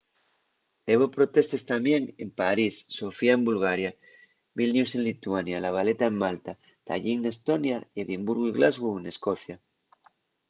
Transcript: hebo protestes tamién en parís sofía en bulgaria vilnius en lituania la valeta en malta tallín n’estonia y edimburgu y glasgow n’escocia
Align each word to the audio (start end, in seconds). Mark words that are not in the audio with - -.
hebo 0.89 1.05
protestes 1.17 1.63
tamién 1.71 2.03
en 2.21 2.29
parís 2.39 2.73
sofía 2.99 3.33
en 3.37 3.43
bulgaria 3.49 3.91
vilnius 4.57 4.91
en 4.97 5.01
lituania 5.09 5.63
la 5.65 5.75
valeta 5.77 6.05
en 6.11 6.15
malta 6.23 6.51
tallín 6.87 7.19
n’estonia 7.21 7.77
y 7.83 7.97
edimburgu 8.03 8.43
y 8.49 8.55
glasgow 8.57 8.95
n’escocia 8.99 9.55